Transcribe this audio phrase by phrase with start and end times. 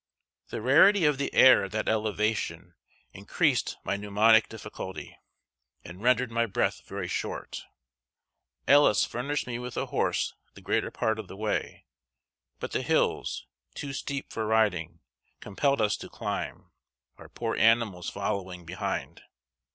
[0.47, 2.73] The rarity of the air at that elevation
[3.13, 5.15] increased my pneumonic difficulty,
[5.85, 7.61] and rendered my breath very short.
[8.67, 11.85] Ellis furnished me with a horse the greater part of the way;
[12.59, 13.45] but the hills,
[13.75, 15.01] too steep for riding,
[15.39, 16.71] compelled us to climb,
[17.19, 19.21] our poor animals following behind.